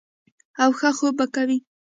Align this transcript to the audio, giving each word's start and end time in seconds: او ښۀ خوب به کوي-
او 0.61 0.69
ښۀ 0.79 0.89
خوب 0.97 1.13
به 1.19 1.25
کوي- 1.35 1.57